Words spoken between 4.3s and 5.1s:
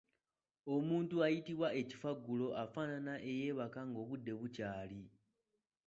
bukyali.